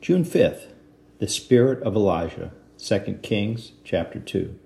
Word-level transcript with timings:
June 0.00 0.24
5th, 0.24 0.66
the 1.18 1.26
spirit 1.26 1.82
of 1.82 1.96
Elijah, 1.96 2.52
2 2.78 3.18
Kings 3.20 3.72
chapter 3.82 4.20
2. 4.20 4.56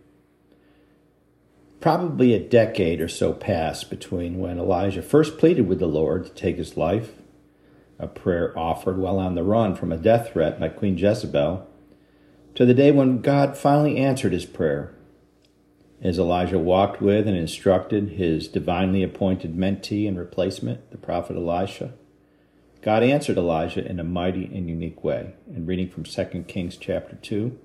Probably 1.80 2.34
a 2.34 2.38
decade 2.38 3.00
or 3.00 3.08
so 3.08 3.32
passed 3.32 3.88
between 3.88 4.40
when 4.40 4.58
Elijah 4.58 5.00
first 5.00 5.38
pleaded 5.38 5.66
with 5.66 5.78
the 5.78 5.86
Lord 5.86 6.26
to 6.26 6.32
take 6.32 6.58
his 6.58 6.76
life, 6.76 7.12
a 7.98 8.06
prayer 8.06 8.56
offered 8.58 8.98
while 8.98 9.18
on 9.18 9.34
the 9.34 9.42
run 9.42 9.74
from 9.74 9.90
a 9.90 9.96
death 9.96 10.34
threat 10.34 10.60
by 10.60 10.68
Queen 10.68 10.98
Jezebel, 10.98 11.66
to 12.54 12.66
the 12.66 12.74
day 12.74 12.90
when 12.90 13.22
God 13.22 13.56
finally 13.56 13.96
answered 13.96 14.34
his 14.34 14.44
prayer. 14.44 14.94
As 16.02 16.18
Elijah 16.18 16.58
walked 16.58 17.00
with 17.00 17.26
and 17.26 17.38
instructed 17.38 18.10
his 18.10 18.48
divinely 18.48 19.02
appointed 19.02 19.56
mentee 19.56 20.06
and 20.06 20.18
replacement, 20.18 20.90
the 20.90 20.98
prophet 20.98 21.36
Elisha, 21.36 21.94
God 22.82 23.04
answered 23.04 23.38
Elijah 23.38 23.86
in 23.86 24.00
a 24.00 24.04
mighty 24.04 24.44
and 24.46 24.68
unique 24.68 25.04
way. 25.04 25.34
And 25.46 25.68
reading 25.68 25.88
from 25.88 26.02
2 26.02 26.44
Kings 26.48 26.76
chapter 26.76 27.14
2. 27.14 27.56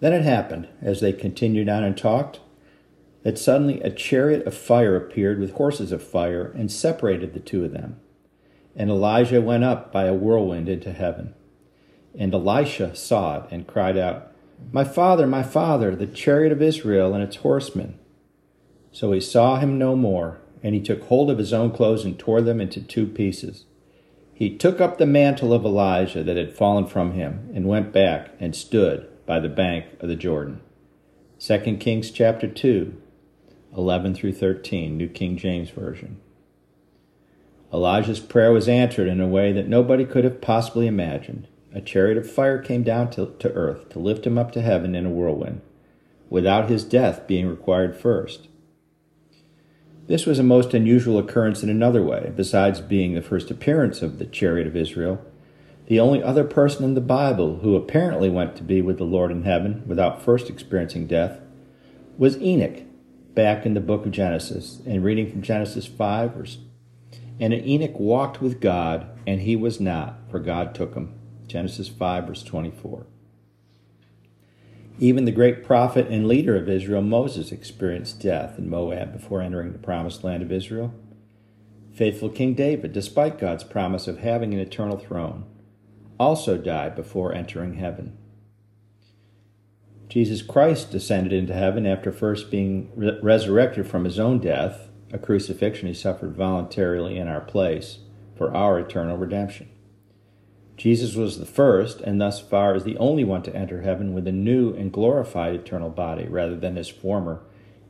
Then 0.00 0.14
it 0.14 0.22
happened, 0.22 0.68
as 0.80 1.00
they 1.00 1.12
continued 1.12 1.68
on 1.68 1.84
and 1.84 1.96
talked, 1.96 2.40
that 3.22 3.38
suddenly 3.38 3.82
a 3.82 3.90
chariot 3.90 4.46
of 4.46 4.54
fire 4.54 4.96
appeared 4.96 5.38
with 5.38 5.52
horses 5.52 5.92
of 5.92 6.02
fire 6.02 6.50
and 6.56 6.72
separated 6.72 7.34
the 7.34 7.40
two 7.40 7.62
of 7.62 7.72
them. 7.72 8.00
And 8.74 8.88
Elijah 8.88 9.42
went 9.42 9.64
up 9.64 9.92
by 9.92 10.04
a 10.04 10.14
whirlwind 10.14 10.70
into 10.70 10.94
heaven. 10.94 11.34
And 12.18 12.32
Elisha 12.32 12.96
saw 12.96 13.42
it 13.42 13.48
and 13.50 13.66
cried 13.66 13.98
out, 13.98 14.32
My 14.72 14.84
father, 14.84 15.26
my 15.26 15.42
father, 15.42 15.94
the 15.94 16.06
chariot 16.06 16.50
of 16.50 16.62
Israel 16.62 17.12
and 17.12 17.22
its 17.22 17.36
horsemen. 17.36 17.98
So 18.90 19.12
he 19.12 19.20
saw 19.20 19.58
him 19.58 19.76
no 19.76 19.94
more 19.96 20.40
and 20.62 20.74
he 20.74 20.80
took 20.80 21.02
hold 21.04 21.30
of 21.30 21.38
his 21.38 21.52
own 21.52 21.70
clothes 21.70 22.04
and 22.04 22.18
tore 22.18 22.40
them 22.40 22.60
into 22.60 22.80
two 22.80 23.06
pieces. 23.06 23.64
He 24.32 24.56
took 24.56 24.80
up 24.80 24.98
the 24.98 25.06
mantle 25.06 25.52
of 25.52 25.64
Elijah 25.64 26.22
that 26.24 26.36
had 26.36 26.56
fallen 26.56 26.86
from 26.86 27.12
him 27.12 27.50
and 27.54 27.66
went 27.66 27.92
back 27.92 28.30
and 28.40 28.56
stood 28.56 29.06
by 29.26 29.38
the 29.38 29.48
bank 29.48 29.86
of 30.00 30.08
the 30.08 30.16
Jordan. 30.16 30.60
2 31.38 31.76
Kings 31.78 32.10
chapter 32.10 32.48
2, 32.48 33.00
11 33.76 34.14
through 34.14 34.32
13, 34.32 34.96
New 34.96 35.08
King 35.08 35.36
James 35.36 35.70
Version. 35.70 36.20
Elijah's 37.72 38.18
prayer 38.18 38.52
was 38.52 38.68
answered 38.68 39.08
in 39.08 39.20
a 39.20 39.28
way 39.28 39.52
that 39.52 39.68
nobody 39.68 40.04
could 40.04 40.24
have 40.24 40.40
possibly 40.40 40.86
imagined. 40.86 41.46
A 41.72 41.80
chariot 41.80 42.18
of 42.18 42.30
fire 42.30 42.60
came 42.60 42.82
down 42.82 43.10
to, 43.10 43.34
to 43.38 43.52
earth 43.52 43.90
to 43.90 43.98
lift 43.98 44.26
him 44.26 44.36
up 44.36 44.50
to 44.52 44.62
heaven 44.62 44.94
in 44.94 45.06
a 45.06 45.10
whirlwind, 45.10 45.60
without 46.28 46.68
his 46.68 46.82
death 46.82 47.26
being 47.28 47.46
required 47.46 47.96
first. 47.96 48.48
This 50.10 50.26
was 50.26 50.40
a 50.40 50.42
most 50.42 50.74
unusual 50.74 51.20
occurrence 51.20 51.62
in 51.62 51.70
another 51.70 52.02
way. 52.02 52.32
Besides 52.34 52.80
being 52.80 53.14
the 53.14 53.22
first 53.22 53.48
appearance 53.48 54.02
of 54.02 54.18
the 54.18 54.26
chariot 54.26 54.66
of 54.66 54.74
Israel, 54.74 55.24
the 55.86 56.00
only 56.00 56.20
other 56.20 56.42
person 56.42 56.84
in 56.84 56.94
the 56.94 57.00
Bible 57.00 57.60
who 57.60 57.76
apparently 57.76 58.28
went 58.28 58.56
to 58.56 58.64
be 58.64 58.82
with 58.82 58.98
the 58.98 59.04
Lord 59.04 59.30
in 59.30 59.44
heaven 59.44 59.84
without 59.86 60.20
first 60.20 60.50
experiencing 60.50 61.06
death 61.06 61.38
was 62.18 62.36
Enoch, 62.42 62.82
back 63.34 63.64
in 63.64 63.74
the 63.74 63.80
book 63.80 64.04
of 64.04 64.10
Genesis, 64.10 64.82
and 64.84 65.04
reading 65.04 65.30
from 65.30 65.42
Genesis 65.42 65.86
5, 65.86 66.34
verse. 66.34 66.58
And 67.38 67.54
Enoch 67.54 68.00
walked 68.00 68.42
with 68.42 68.60
God, 68.60 69.16
and 69.28 69.42
he 69.42 69.54
was 69.54 69.78
not, 69.78 70.18
for 70.28 70.40
God 70.40 70.74
took 70.74 70.94
him. 70.94 71.14
Genesis 71.46 71.86
5, 71.86 72.26
verse 72.26 72.42
24. 72.42 73.06
Even 75.02 75.24
the 75.24 75.32
great 75.32 75.64
prophet 75.64 76.08
and 76.08 76.28
leader 76.28 76.56
of 76.56 76.68
Israel, 76.68 77.00
Moses, 77.00 77.52
experienced 77.52 78.20
death 78.20 78.58
in 78.58 78.68
Moab 78.68 79.14
before 79.14 79.40
entering 79.40 79.72
the 79.72 79.78
promised 79.78 80.22
land 80.22 80.42
of 80.42 80.52
Israel. 80.52 80.92
Faithful 81.94 82.28
King 82.28 82.52
David, 82.52 82.92
despite 82.92 83.38
God's 83.38 83.64
promise 83.64 84.06
of 84.06 84.18
having 84.18 84.52
an 84.52 84.60
eternal 84.60 84.98
throne, 84.98 85.46
also 86.18 86.58
died 86.58 86.94
before 86.94 87.34
entering 87.34 87.74
heaven. 87.74 88.18
Jesus 90.10 90.42
Christ 90.42 90.90
descended 90.90 91.32
into 91.32 91.54
heaven 91.54 91.86
after 91.86 92.12
first 92.12 92.50
being 92.50 92.92
re- 92.94 93.18
resurrected 93.22 93.88
from 93.88 94.04
his 94.04 94.18
own 94.18 94.38
death, 94.38 94.90
a 95.14 95.18
crucifixion 95.18 95.88
he 95.88 95.94
suffered 95.94 96.36
voluntarily 96.36 97.16
in 97.16 97.26
our 97.26 97.40
place, 97.40 98.00
for 98.36 98.54
our 98.54 98.78
eternal 98.78 99.16
redemption. 99.16 99.70
Jesus 100.80 101.14
was 101.14 101.38
the 101.38 101.44
first, 101.44 102.00
and 102.00 102.18
thus 102.18 102.40
far 102.40 102.74
is 102.74 102.84
the 102.84 102.96
only 102.96 103.22
one 103.22 103.42
to 103.42 103.54
enter 103.54 103.82
heaven 103.82 104.14
with 104.14 104.26
a 104.26 104.32
new 104.32 104.72
and 104.72 104.90
glorified 104.90 105.54
eternal 105.54 105.90
body, 105.90 106.24
rather 106.24 106.56
than 106.56 106.76
his 106.76 106.88
former 106.88 107.42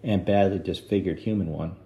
and 0.03 0.25
badly 0.25 0.59
disfigured 0.59 1.21
human 1.21 1.51
one. 1.51 1.77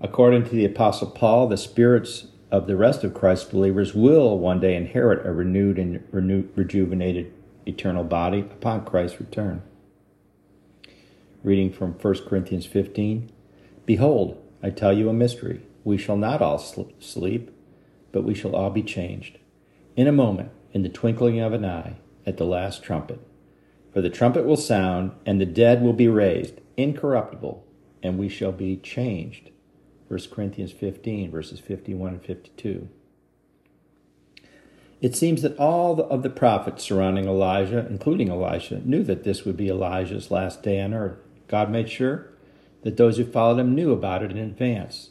According 0.00 0.44
to 0.44 0.50
the 0.52 0.64
Apostle 0.64 1.10
Paul, 1.10 1.48
the 1.48 1.58
spirits 1.58 2.28
of 2.50 2.66
the 2.66 2.76
rest 2.78 3.04
of 3.04 3.12
Christ's 3.12 3.50
believers 3.50 3.94
will 3.94 4.38
one 4.38 4.58
day 4.58 4.74
inherit 4.74 5.26
a 5.26 5.32
renewed 5.32 5.78
and 5.78 6.02
renewed, 6.10 6.50
rejuvenated 6.56 7.30
eternal 7.66 8.02
body 8.02 8.40
upon 8.40 8.86
Christ's 8.86 9.20
return. 9.20 9.62
Reading 11.44 11.70
from 11.70 11.92
1 11.92 12.14
Corinthians 12.26 12.64
15 12.64 13.30
Behold, 13.84 14.42
I 14.62 14.70
tell 14.70 14.96
you 14.96 15.10
a 15.10 15.12
mystery. 15.12 15.60
We 15.84 15.98
shall 15.98 16.16
not 16.16 16.40
all 16.40 16.56
sleep, 16.58 17.50
but 18.12 18.24
we 18.24 18.34
shall 18.34 18.56
all 18.56 18.70
be 18.70 18.82
changed 18.82 19.40
in 19.96 20.06
a 20.06 20.12
moment, 20.12 20.50
in 20.72 20.82
the 20.82 20.88
twinkling 20.88 21.40
of 21.40 21.52
an 21.52 21.64
eye, 21.64 21.96
at 22.26 22.36
the 22.36 22.44
last 22.44 22.82
trumpet. 22.82 23.20
For 23.92 24.02
the 24.02 24.10
trumpet 24.10 24.44
will 24.44 24.58
sound, 24.58 25.12
and 25.24 25.40
the 25.40 25.46
dead 25.46 25.82
will 25.82 25.94
be 25.94 26.06
raised, 26.06 26.60
incorruptible, 26.76 27.64
and 28.02 28.18
we 28.18 28.28
shall 28.28 28.52
be 28.52 28.76
changed. 28.76 29.50
1 30.08 30.20
Corinthians 30.30 30.70
15, 30.70 31.30
verses 31.30 31.58
51 31.60 32.10
and 32.10 32.22
52. 32.22 32.88
It 35.00 35.16
seems 35.16 35.42
that 35.42 35.56
all 35.58 36.00
of 36.00 36.22
the 36.22 36.30
prophets 36.30 36.84
surrounding 36.84 37.26
Elijah, 37.26 37.86
including 37.88 38.28
Elisha, 38.28 38.80
knew 38.84 39.02
that 39.04 39.24
this 39.24 39.44
would 39.44 39.56
be 39.56 39.68
Elijah's 39.68 40.30
last 40.30 40.62
day 40.62 40.80
on 40.80 40.94
earth. 40.94 41.18
God 41.48 41.70
made 41.70 41.90
sure 41.90 42.30
that 42.82 42.96
those 42.96 43.16
who 43.16 43.24
followed 43.24 43.58
him 43.58 43.74
knew 43.74 43.92
about 43.92 44.22
it 44.22 44.30
in 44.30 44.38
advance. 44.38 45.10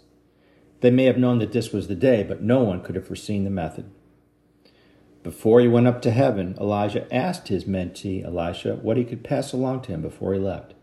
They 0.82 0.92
may 0.92 1.06
have 1.06 1.18
known 1.18 1.40
that 1.40 1.52
this 1.52 1.72
was 1.72 1.88
the 1.88 1.96
day, 1.96 2.24
but 2.24 2.42
no 2.42 2.64
one 2.64 2.82
could 2.82 2.96
have 2.96 3.08
foreseen 3.08 3.44
the 3.44 3.50
method. 3.50 3.90
Before 5.26 5.60
he 5.60 5.68
went 5.68 5.88
up 5.88 6.04
to 6.04 6.12
heaven, 6.12 6.56
Elijah 6.62 7.12
asked 7.12 7.48
his 7.48 7.66
mentee, 7.66 8.24
Elisha, 8.24 8.76
what 8.76 8.96
he 8.96 9.04
could 9.04 9.24
pass 9.24 9.54
along 9.54 9.82
to 9.82 9.92
him 9.92 10.04
before 10.04 10.36
he 10.36 10.40
left. 10.40 10.76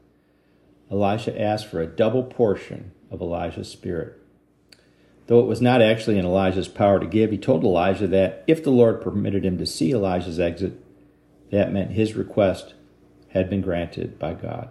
Elisha 0.91 1.41
asked 1.41 1.69
for 1.69 1.81
a 1.81 1.87
double 1.87 2.25
portion 2.25 2.91
of 3.09 3.21
Elijah's 3.21 3.71
spirit. 3.71 4.21
Though 5.29 5.39
it 5.39 5.47
was 5.47 5.63
not 5.63 5.81
actually 5.81 6.19
in 6.19 6.25
Elijah's 6.25 6.67
power 6.67 6.99
to 6.99 7.07
give, 7.07 7.31
he 7.31 7.39
told 7.39 7.63
Elijah 7.63 8.09
that 8.09 8.43
if 8.49 8.65
the 8.65 8.73
Lord 8.73 9.01
permitted 9.01 9.45
him 9.47 9.59
to 9.59 9.65
see 9.65 9.93
Elijah's 9.93 10.41
exit, 10.41 10.73
that 11.53 11.73
meant 11.73 11.93
his 11.93 12.15
request 12.15 12.75
had 13.29 13.49
been 13.49 13.61
granted 13.61 14.19
by 14.19 14.35
God. 14.35 14.71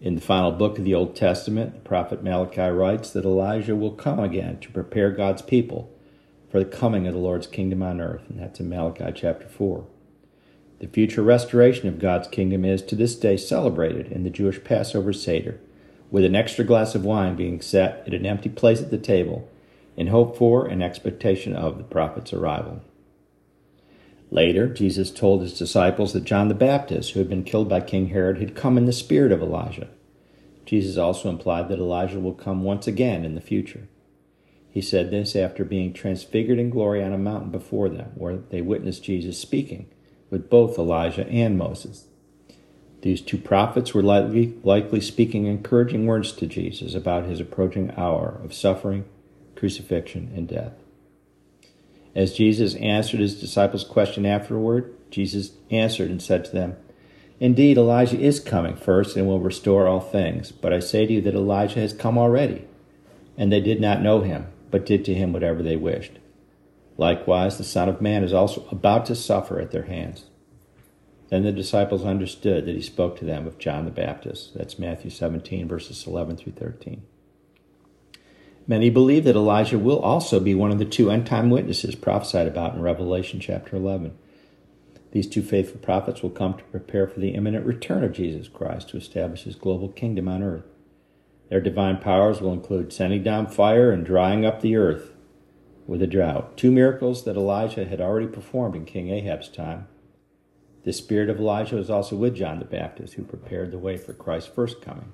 In 0.00 0.16
the 0.16 0.20
final 0.20 0.50
book 0.50 0.78
of 0.78 0.84
the 0.84 0.94
Old 0.94 1.14
Testament, 1.14 1.74
the 1.74 1.80
prophet 1.88 2.24
Malachi 2.24 2.62
writes 2.62 3.12
that 3.12 3.24
Elijah 3.24 3.76
will 3.76 3.92
come 3.92 4.18
again 4.18 4.58
to 4.58 4.72
prepare 4.72 5.12
God's 5.12 5.42
people 5.42 5.93
for 6.54 6.60
the 6.60 6.64
coming 6.66 7.08
of 7.08 7.14
the 7.14 7.18
Lord's 7.18 7.48
kingdom 7.48 7.82
on 7.82 8.00
earth, 8.00 8.30
and 8.30 8.38
that's 8.38 8.60
in 8.60 8.68
Malachi 8.68 9.10
chapter 9.12 9.48
4. 9.48 9.84
The 10.78 10.86
future 10.86 11.20
restoration 11.20 11.88
of 11.88 11.98
God's 11.98 12.28
kingdom 12.28 12.64
is 12.64 12.80
to 12.82 12.94
this 12.94 13.16
day 13.16 13.36
celebrated 13.36 14.12
in 14.12 14.22
the 14.22 14.30
Jewish 14.30 14.62
Passover 14.62 15.12
Seder, 15.12 15.58
with 16.12 16.24
an 16.24 16.36
extra 16.36 16.64
glass 16.64 16.94
of 16.94 17.04
wine 17.04 17.34
being 17.34 17.60
set 17.60 18.04
at 18.06 18.14
an 18.14 18.24
empty 18.24 18.48
place 18.48 18.80
at 18.80 18.92
the 18.92 18.98
table 18.98 19.48
in 19.96 20.06
hope 20.06 20.38
for 20.38 20.64
and 20.64 20.80
expectation 20.80 21.56
of 21.56 21.76
the 21.76 21.82
prophet's 21.82 22.32
arrival. 22.32 22.82
Later, 24.30 24.68
Jesus 24.68 25.10
told 25.10 25.42
his 25.42 25.58
disciples 25.58 26.12
that 26.12 26.22
John 26.22 26.46
the 26.46 26.54
Baptist, 26.54 27.14
who 27.14 27.18
had 27.18 27.28
been 27.28 27.42
killed 27.42 27.68
by 27.68 27.80
King 27.80 28.10
Herod, 28.10 28.38
had 28.38 28.54
come 28.54 28.78
in 28.78 28.84
the 28.84 28.92
spirit 28.92 29.32
of 29.32 29.42
Elijah. 29.42 29.88
Jesus 30.64 30.96
also 30.98 31.28
implied 31.28 31.68
that 31.68 31.80
Elijah 31.80 32.20
will 32.20 32.32
come 32.32 32.62
once 32.62 32.86
again 32.86 33.24
in 33.24 33.34
the 33.34 33.40
future. 33.40 33.88
He 34.74 34.80
said 34.80 35.12
this 35.12 35.36
after 35.36 35.64
being 35.64 35.92
transfigured 35.92 36.58
in 36.58 36.68
glory 36.68 37.00
on 37.00 37.12
a 37.12 37.16
mountain 37.16 37.52
before 37.52 37.88
them, 37.88 38.10
where 38.16 38.38
they 38.38 38.60
witnessed 38.60 39.04
Jesus 39.04 39.38
speaking 39.38 39.86
with 40.30 40.50
both 40.50 40.76
Elijah 40.76 41.28
and 41.28 41.56
Moses. 41.56 42.08
These 43.02 43.20
two 43.20 43.38
prophets 43.38 43.94
were 43.94 44.02
likely, 44.02 44.58
likely 44.64 45.00
speaking 45.00 45.46
encouraging 45.46 46.06
words 46.06 46.32
to 46.32 46.48
Jesus 46.48 46.96
about 46.96 47.26
his 47.26 47.38
approaching 47.38 47.92
hour 47.96 48.40
of 48.42 48.52
suffering, 48.52 49.04
crucifixion, 49.54 50.32
and 50.34 50.48
death. 50.48 50.72
As 52.16 52.34
Jesus 52.34 52.74
answered 52.74 53.20
his 53.20 53.40
disciples' 53.40 53.84
question 53.84 54.26
afterward, 54.26 54.92
Jesus 55.08 55.52
answered 55.70 56.10
and 56.10 56.20
said 56.20 56.44
to 56.46 56.50
them, 56.50 56.74
Indeed, 57.38 57.78
Elijah 57.78 58.18
is 58.18 58.40
coming 58.40 58.74
first 58.74 59.16
and 59.16 59.28
will 59.28 59.38
restore 59.38 59.86
all 59.86 60.00
things. 60.00 60.50
But 60.50 60.72
I 60.72 60.80
say 60.80 61.06
to 61.06 61.12
you 61.12 61.20
that 61.20 61.34
Elijah 61.36 61.78
has 61.78 61.92
come 61.92 62.18
already, 62.18 62.64
and 63.36 63.52
they 63.52 63.60
did 63.60 63.80
not 63.80 64.02
know 64.02 64.22
him 64.22 64.48
but 64.74 64.84
did 64.84 65.04
to 65.04 65.14
him 65.14 65.32
whatever 65.32 65.62
they 65.62 65.76
wished. 65.76 66.18
Likewise, 66.96 67.58
the 67.58 67.62
Son 67.62 67.88
of 67.88 68.02
Man 68.02 68.24
is 68.24 68.32
also 68.32 68.66
about 68.72 69.06
to 69.06 69.14
suffer 69.14 69.60
at 69.60 69.70
their 69.70 69.84
hands. 69.84 70.24
Then 71.28 71.44
the 71.44 71.52
disciples 71.52 72.04
understood 72.04 72.66
that 72.66 72.74
he 72.74 72.82
spoke 72.82 73.16
to 73.18 73.24
them 73.24 73.46
of 73.46 73.60
John 73.60 73.84
the 73.84 73.92
Baptist. 73.92 74.52
That's 74.52 74.76
Matthew 74.76 75.10
17, 75.12 75.68
verses 75.68 76.04
11 76.08 76.38
through 76.38 76.54
13. 76.54 77.04
Many 78.66 78.90
believe 78.90 79.22
that 79.22 79.36
Elijah 79.36 79.78
will 79.78 80.00
also 80.00 80.40
be 80.40 80.56
one 80.56 80.72
of 80.72 80.80
the 80.80 80.84
two 80.84 81.08
end 81.08 81.28
time 81.28 81.50
witnesses 81.50 81.94
prophesied 81.94 82.48
about 82.48 82.74
in 82.74 82.82
Revelation 82.82 83.38
chapter 83.38 83.76
11. 83.76 84.18
These 85.12 85.28
two 85.28 85.44
faithful 85.44 85.78
prophets 85.78 86.20
will 86.20 86.30
come 86.30 86.54
to 86.54 86.64
prepare 86.64 87.06
for 87.06 87.20
the 87.20 87.36
imminent 87.36 87.64
return 87.64 88.02
of 88.02 88.12
Jesus 88.12 88.48
Christ 88.48 88.88
to 88.88 88.96
establish 88.96 89.44
his 89.44 89.54
global 89.54 89.90
kingdom 89.90 90.26
on 90.26 90.42
earth. 90.42 90.73
Their 91.48 91.60
divine 91.60 91.98
powers 91.98 92.40
will 92.40 92.52
include 92.52 92.92
sending 92.92 93.22
down 93.22 93.46
fire 93.46 93.90
and 93.90 94.04
drying 94.04 94.44
up 94.44 94.60
the 94.60 94.76
earth 94.76 95.12
with 95.86 96.02
a 96.02 96.06
drought, 96.06 96.56
two 96.56 96.72
miracles 96.72 97.24
that 97.24 97.36
Elijah 97.36 97.84
had 97.84 98.00
already 98.00 98.26
performed 98.26 98.74
in 98.74 98.84
King 98.84 99.10
Ahab's 99.10 99.48
time. 99.48 99.86
The 100.84 100.92
spirit 100.92 101.30
of 101.30 101.38
Elijah 101.38 101.76
was 101.76 101.90
also 101.90 102.16
with 102.16 102.34
John 102.34 102.58
the 102.58 102.64
Baptist, 102.64 103.14
who 103.14 103.22
prepared 103.22 103.70
the 103.70 103.78
way 103.78 103.96
for 103.96 104.12
Christ's 104.12 104.50
first 104.50 104.80
coming. 104.82 105.12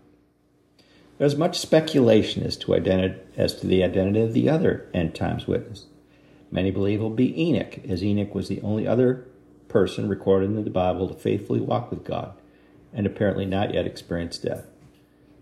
There's 1.18 1.36
much 1.36 1.58
speculation 1.58 2.42
as 2.44 2.56
to, 2.58 2.74
as 3.36 3.54
to 3.56 3.66
the 3.66 3.84
identity 3.84 4.20
of 4.20 4.32
the 4.32 4.48
other 4.48 4.88
end 4.94 5.14
times 5.14 5.46
witness. 5.46 5.86
Many 6.50 6.70
believe 6.70 7.00
will 7.00 7.10
be 7.10 7.40
Enoch, 7.40 7.78
as 7.88 8.02
Enoch 8.02 8.34
was 8.34 8.48
the 8.48 8.60
only 8.62 8.86
other 8.86 9.26
person 9.68 10.08
recorded 10.08 10.50
in 10.50 10.64
the 10.64 10.70
Bible 10.70 11.08
to 11.08 11.14
faithfully 11.14 11.60
walk 11.60 11.90
with 11.90 12.04
God 12.04 12.32
and 12.92 13.06
apparently 13.06 13.44
not 13.44 13.72
yet 13.72 13.86
experience 13.86 14.38
death. 14.38 14.66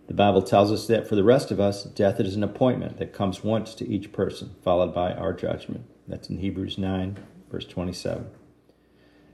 The 0.09 0.15
Bible 0.15 0.41
tells 0.43 0.73
us 0.73 0.87
that 0.87 1.07
for 1.07 1.17
the 1.17 1.23
rest 1.23 1.51
of 1.51 1.61
us, 1.61 1.85
death 1.85 2.19
is 2.19 2.35
an 2.35 2.43
appointment 2.43 2.97
that 2.97 3.13
comes 3.13 3.45
once 3.45 3.75
to 3.75 3.87
each 3.87 4.11
person, 4.11 4.57
followed 4.65 4.95
by 4.95 5.13
our 5.13 5.35
judgment. 5.35 5.85
That's 6.09 6.31
in 6.31 6.39
Hebrews 6.39 6.79
9, 6.79 7.19
verse 7.51 7.67
27. 7.67 8.27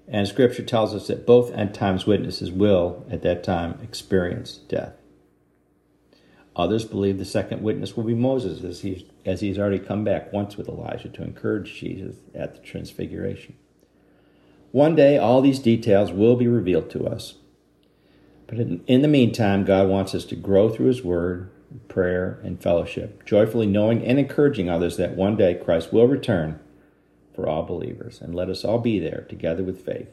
And 0.09 0.27
Scripture 0.27 0.65
tells 0.65 0.93
us 0.93 1.07
that 1.07 1.27
both 1.27 1.53
end 1.53 1.75
times 1.75 2.07
witnesses 2.07 2.51
will, 2.51 3.07
at 3.09 3.23
that 3.23 3.45
time, 3.45 3.79
experience 3.85 4.57
death. 4.57 4.95
Others 6.57 6.87
believe 6.87 7.19
the 7.19 7.25
second 7.25 7.63
witness 7.63 7.97
will 7.97 8.05
be 8.05 8.15
Moses, 8.15 8.65
as 8.65 8.81
he's, 8.81 9.05
as 9.25 9.41
he's 9.41 9.59
already 9.59 9.79
come 9.79 10.03
back 10.03 10.33
once 10.33 10.57
with 10.57 10.69
Elijah 10.69 11.09
to 11.09 11.23
encourage 11.23 11.73
Jesus 11.75 12.17
at 12.35 12.57
the 12.57 12.61
Transfiguration. 12.61 13.55
One 14.73 14.97
day, 14.97 15.19
all 15.19 15.41
these 15.41 15.61
details 15.61 16.11
will 16.11 16.35
be 16.35 16.49
revealed 16.49 16.91
to 16.91 17.07
us. 17.07 17.35
But 18.47 18.59
in, 18.59 19.03
the 19.03 19.09
meantime, 19.09 19.65
God 19.65 19.89
wants 19.89 20.15
us 20.15 20.25
to 20.27 20.37
grow 20.37 20.69
through 20.69 20.87
His 20.87 21.03
Word, 21.03 21.51
prayer, 21.89 22.41
and 22.45 22.63
fellowship, 22.63 23.25
joyfully 23.25 23.67
knowing 23.67 24.05
and 24.05 24.19
encouraging 24.19 24.69
others 24.69 24.97
that 24.97 25.17
one 25.17 25.37
day 25.37 25.55
Christ 25.55 25.93
will 25.93 26.07
return 26.07 26.61
for 27.35 27.49
all 27.49 27.63
believers. 27.63 28.21
And 28.21 28.35
let 28.35 28.49
us 28.49 28.65
all 28.65 28.79
be 28.79 28.99
there 28.99 29.27
together 29.29 29.65
with 29.65 29.85
faith, 29.85 30.09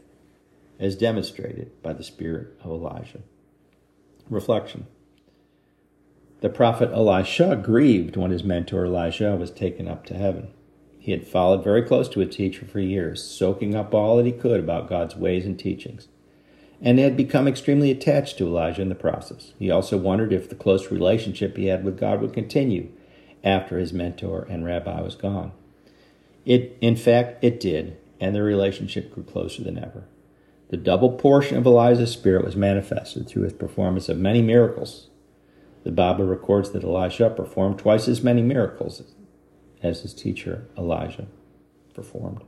as 0.79 0.95
demonstrated 0.95 1.81
by 1.83 1.93
the 1.93 2.03
Spirit 2.03 2.57
of 2.63 2.71
Elijah. 2.71 3.21
Reflection. 4.29 4.87
The 6.41 6.49
prophet 6.49 6.89
Elisha 6.91 7.55
grieved 7.61 8.17
when 8.17 8.31
his 8.31 8.43
mentor 8.43 8.85
Elijah 8.85 9.35
was 9.35 9.51
taken 9.51 9.87
up 9.87 10.05
to 10.07 10.15
heaven. 10.15 10.47
He 10.97 11.11
had 11.11 11.27
followed 11.27 11.63
very 11.63 11.83
close 11.83 12.09
to 12.09 12.21
a 12.21 12.25
teacher 12.25 12.65
for 12.65 12.79
years, 12.79 13.23
soaking 13.23 13.75
up 13.75 13.93
all 13.93 14.17
that 14.17 14.25
he 14.25 14.31
could 14.31 14.59
about 14.59 14.89
God's 14.89 15.15
ways 15.15 15.45
and 15.45 15.57
teachings, 15.57 16.07
and 16.81 16.97
had 16.97 17.15
become 17.15 17.47
extremely 17.47 17.91
attached 17.91 18.37
to 18.37 18.47
Elijah 18.47 18.81
in 18.81 18.89
the 18.89 18.95
process. 18.95 19.53
He 19.59 19.69
also 19.69 19.97
wondered 19.97 20.33
if 20.33 20.49
the 20.49 20.55
close 20.55 20.91
relationship 20.91 21.55
he 21.55 21.67
had 21.67 21.83
with 21.83 21.99
God 21.99 22.21
would 22.21 22.33
continue 22.33 22.89
after 23.43 23.77
his 23.77 23.93
mentor 23.93 24.47
and 24.49 24.65
rabbi 24.65 25.01
was 25.01 25.15
gone. 25.15 25.51
It, 26.45 26.77
in 26.81 26.95
fact, 26.95 27.43
it 27.43 27.59
did, 27.59 27.97
and 28.19 28.35
their 28.35 28.43
relationship 28.43 29.13
grew 29.13 29.23
closer 29.23 29.63
than 29.63 29.77
ever. 29.77 30.05
The 30.69 30.77
double 30.77 31.11
portion 31.11 31.57
of 31.57 31.65
Elijah's 31.65 32.11
spirit 32.11 32.45
was 32.45 32.55
manifested 32.55 33.27
through 33.27 33.43
his 33.43 33.53
performance 33.53 34.09
of 34.09 34.17
many 34.17 34.41
miracles 34.41 35.09
the 35.83 35.91
Bible 35.91 36.25
records 36.25 36.71
that 36.71 36.83
Elisha 36.83 37.29
performed 37.31 37.79
twice 37.79 38.07
as 38.07 38.21
many 38.21 38.41
miracles 38.41 39.01
as 39.81 40.01
his 40.01 40.13
teacher 40.13 40.67
Elijah 40.77 41.27
performed. 41.93 42.43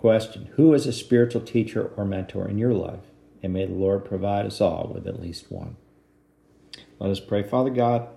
Question 0.00 0.48
Who 0.54 0.72
is 0.72 0.86
a 0.86 0.94
spiritual 0.94 1.42
teacher 1.42 1.92
or 1.94 2.06
mentor 2.06 2.48
in 2.48 2.56
your 2.56 2.72
life? 2.72 3.04
And 3.42 3.52
may 3.52 3.66
the 3.66 3.74
Lord 3.74 4.02
provide 4.02 4.46
us 4.46 4.58
all 4.58 4.90
with 4.94 5.06
at 5.06 5.20
least 5.20 5.52
one. 5.52 5.76
Let 6.98 7.10
us 7.10 7.20
pray. 7.20 7.42
Father 7.42 7.68
God, 7.68 8.08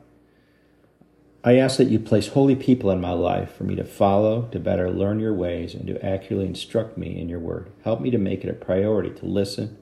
I 1.43 1.57
ask 1.57 1.75
that 1.75 1.89
you 1.89 1.99
place 1.99 2.29
holy 2.29 2.55
people 2.55 2.89
in 2.89 3.01
my 3.01 3.11
life 3.11 3.53
for 3.53 3.65
me 3.65 3.75
to 3.75 3.83
follow, 3.83 4.43
to 4.53 4.59
better 4.61 4.89
learn 4.89 5.19
your 5.19 5.33
ways, 5.33 5.73
and 5.73 5.85
to 5.87 6.01
accurately 6.05 6.45
instruct 6.45 6.97
me 6.97 7.19
in 7.19 7.27
your 7.27 7.39
word. 7.39 7.69
Help 7.83 7.99
me 7.99 8.11
to 8.11 8.17
make 8.17 8.45
it 8.45 8.49
a 8.49 8.53
priority 8.53 9.09
to 9.19 9.25
listen, 9.25 9.77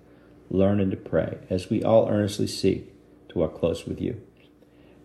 learn, 0.50 0.80
and 0.80 0.90
to 0.90 0.98
pray 0.98 1.38
as 1.52 1.70
we 1.70 1.84
all 1.84 2.10
earnestly 2.10 2.48
seek 2.48 2.92
to 3.30 3.38
walk 3.38 3.54
close 3.60 3.86
with 3.86 4.02
you. 4.02 4.20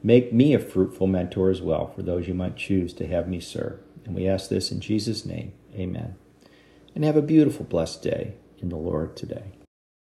Make 0.03 0.33
me 0.33 0.55
a 0.55 0.59
fruitful 0.59 1.09
mentor 1.09 1.51
as 1.51 1.61
well 1.61 1.89
for 1.89 2.01
those 2.01 2.27
you 2.27 2.33
might 2.33 2.57
choose 2.57 2.95
to 2.95 3.07
have 3.07 3.29
me 3.29 3.39
serve. 3.39 3.81
And 4.07 4.15
we 4.15 4.27
ask 4.27 4.49
this 4.49 4.73
in 4.73 4.81
Jesus' 4.81 5.27
name. 5.27 5.53
Amen. 5.75 6.17
And 6.97 7.05
have 7.05 7.17
a 7.19 7.23
beautiful, 7.23 7.67
blessed 7.67 8.03
day 8.03 8.37
in 8.59 8.71
the 8.71 8.77
Lord 8.77 9.17
today. 9.19 9.53